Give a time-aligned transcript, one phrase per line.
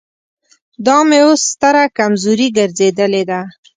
[0.85, 3.41] دا مې اوس ستره کمزوري ګرځېدلې ده.